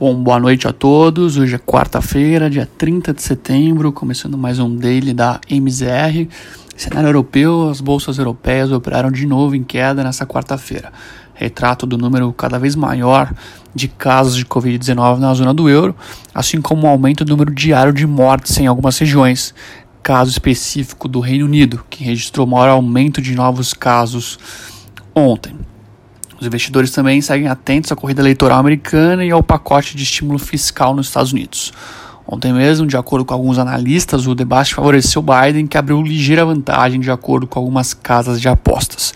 [0.00, 1.36] Bom, boa noite a todos.
[1.36, 6.26] Hoje é quarta-feira, dia 30 de setembro, começando mais um daily da MZR.
[6.74, 10.90] Cenário europeu, as bolsas europeias operaram de novo em queda nessa quarta-feira.
[11.34, 13.30] Retrato do número cada vez maior
[13.74, 15.94] de casos de Covid-19 na zona do euro,
[16.34, 19.54] assim como o um aumento do número diário de mortes em algumas regiões.
[20.02, 24.38] Caso específico do Reino Unido, que registrou maior aumento de novos casos
[25.14, 25.54] ontem.
[26.40, 30.94] Os investidores também seguem atentos à corrida eleitoral americana e ao pacote de estímulo fiscal
[30.94, 31.70] nos Estados Unidos.
[32.26, 36.98] Ontem mesmo, de acordo com alguns analistas, o debate favoreceu Biden, que abriu ligeira vantagem
[36.98, 39.12] de acordo com algumas casas de apostas.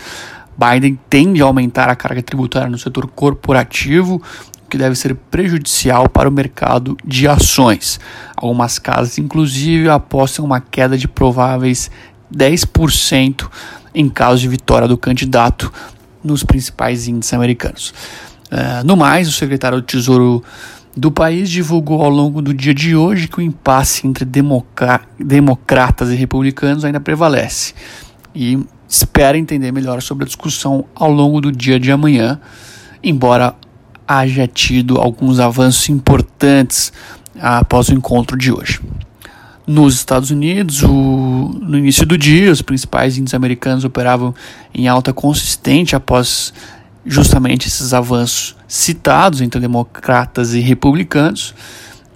[0.58, 4.16] Biden tende a aumentar a carga tributária no setor corporativo,
[4.62, 7.98] o que deve ser prejudicial para o mercado de ações.
[8.36, 11.90] Algumas casas, inclusive, apostam uma queda de prováveis
[12.34, 13.48] 10%
[13.94, 15.72] em caso de vitória do candidato
[16.24, 17.92] nos principais índices americanos.
[18.50, 20.42] Uh, no mais, o secretário do Tesouro
[20.96, 26.14] do país divulgou ao longo do dia de hoje que o impasse entre democratas e
[26.14, 27.74] republicanos ainda prevalece
[28.34, 32.40] e espera entender melhor sobre a discussão ao longo do dia de amanhã,
[33.02, 33.54] embora
[34.06, 36.92] haja tido alguns avanços importantes
[37.40, 38.80] após o encontro de hoje.
[39.66, 44.34] Nos Estados Unidos, o, no início do dia, os principais índices americanos operavam
[44.74, 46.52] em alta consistente após
[47.06, 51.54] justamente esses avanços citados entre democratas e republicanos.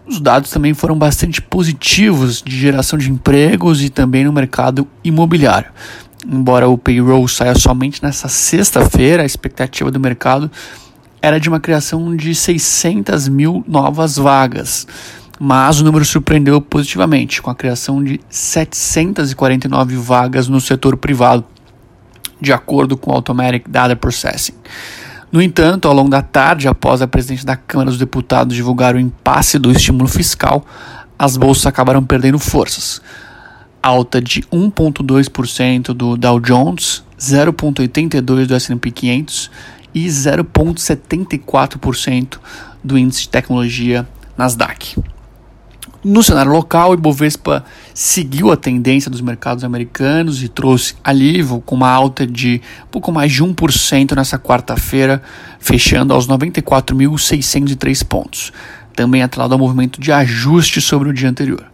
[0.06, 5.70] Os dados também foram bastante positivos de geração de empregos e também no mercado imobiliário.
[6.26, 10.50] Embora o payroll saia somente nessa sexta-feira, a expectativa do mercado
[11.22, 14.86] era de uma criação de 600 mil novas vagas
[15.38, 21.44] mas o número surpreendeu positivamente, com a criação de 749 vagas no setor privado,
[22.40, 24.54] de acordo com o Automatic Data Processing.
[25.30, 28.98] No entanto, ao longo da tarde, após a presidente da Câmara dos Deputados divulgar o
[28.98, 30.64] impasse do estímulo fiscal,
[31.18, 33.02] as bolsas acabaram perdendo forças.
[33.82, 39.50] Alta de 1,2% do Dow Jones, 0,82% do S&P 500
[39.94, 42.38] e 0,74%
[42.82, 44.96] do índice de tecnologia Nasdaq.
[46.08, 51.74] No cenário local, o Ibovespa seguiu a tendência dos mercados americanos e trouxe alívio com
[51.74, 55.20] uma alta de pouco mais de 1% nessa quarta-feira,
[55.60, 58.54] fechando aos 94.603 pontos.
[58.96, 61.66] Também atrelado ao movimento de ajuste sobre o dia anterior.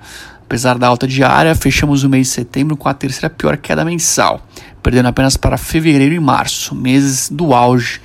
[0.44, 4.44] Apesar da alta diária, fechamos o mês de setembro com a terceira pior queda mensal,
[4.83, 8.00] perdendo apenas para fevereiro e março, meses do auge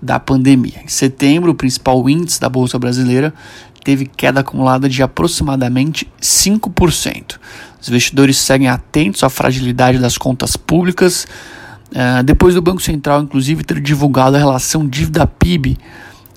[0.00, 0.80] da pandemia.
[0.84, 3.34] Em setembro, o principal índice da Bolsa Brasileira
[3.84, 7.38] teve queda acumulada de aproximadamente 5%.
[7.80, 11.26] Os investidores seguem atentos à fragilidade das contas públicas,
[11.90, 15.76] uh, depois do Banco Central, inclusive, ter divulgado a relação dívida-PIB,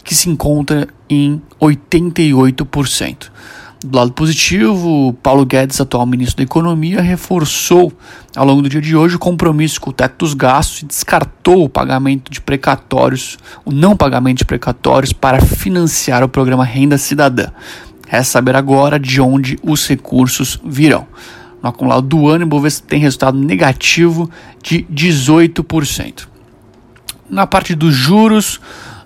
[0.04, 3.32] que se encontra em 88%.
[3.86, 7.94] Do lado positivo, Paulo Guedes, atual ministro da Economia, reforçou
[8.36, 11.64] ao longo do dia de hoje o compromisso com o teto dos gastos e descartou
[11.64, 17.52] o pagamento de precatórios, o não pagamento de precatórios para financiar o programa Renda Cidadã.
[18.08, 21.06] Resta saber agora de onde os recursos virão.
[21.62, 24.28] No acumulado do ano, o Bovespa tem resultado negativo
[24.64, 26.28] de 18%.
[27.30, 28.60] Na parte dos juros,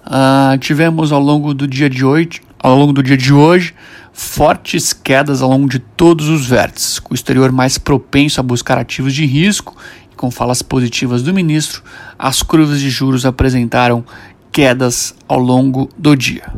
[0.05, 3.73] uh, tivemos ao longo do dia de hoje, ao longo do dia de hoje
[4.11, 8.77] fortes quedas ao longo de todos os vértices, com o exterior mais propenso a buscar
[8.77, 9.77] ativos de risco
[10.11, 11.81] e com falas positivas do ministro,
[12.17, 14.03] as curvas de juros apresentaram
[14.51, 16.51] quedas ao longo do dia.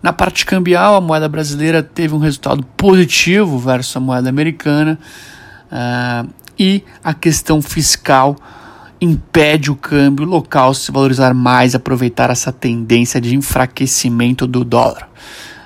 [0.00, 4.98] Na parte cambial, a moeda brasileira teve um resultado positivo versus a moeda americana
[5.70, 6.28] uh,
[6.58, 8.36] e a questão fiscal
[9.04, 15.12] impede o câmbio local se valorizar mais, aproveitar essa tendência de enfraquecimento do dólar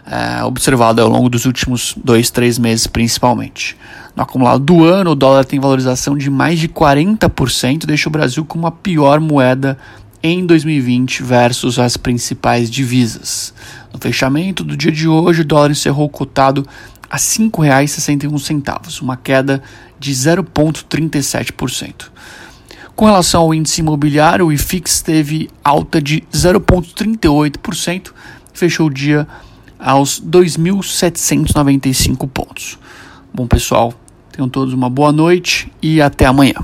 [0.07, 3.77] é, observado ao longo dos últimos dois, três meses, principalmente.
[4.15, 8.45] No acumulado do ano, o dólar tem valorização de mais de 40%, deixa o Brasil
[8.45, 9.77] como a pior moeda
[10.23, 13.53] em 2020 versus as principais divisas.
[13.93, 16.67] No fechamento do dia de hoje, o dólar encerrou cotado
[17.11, 19.63] a R$ 5,61, uma queda
[19.99, 22.11] de 0,37%.
[22.97, 28.11] Com relação ao índice imobiliário, o IFIX teve alta de 0,38%,
[28.55, 29.29] fechou o dia
[29.79, 32.79] aos 2.795 pontos.
[33.35, 33.93] Bom, pessoal,
[34.33, 36.55] tenham todos uma boa noite e até amanhã.